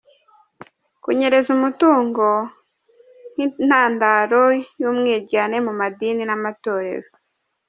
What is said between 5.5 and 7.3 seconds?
mu madini n’amatorero.